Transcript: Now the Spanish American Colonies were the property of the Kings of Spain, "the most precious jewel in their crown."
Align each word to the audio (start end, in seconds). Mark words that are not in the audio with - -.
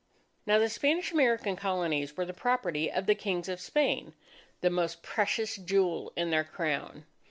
Now 0.47 0.57
the 0.57 0.67
Spanish 0.67 1.11
American 1.11 1.55
Colonies 1.55 2.17
were 2.17 2.25
the 2.25 2.33
property 2.33 2.91
of 2.91 3.05
the 3.05 3.13
Kings 3.13 3.47
of 3.47 3.61
Spain, 3.61 4.13
"the 4.61 4.71
most 4.71 5.03
precious 5.03 5.57
jewel 5.57 6.11
in 6.15 6.31
their 6.31 6.43
crown." 6.43 7.05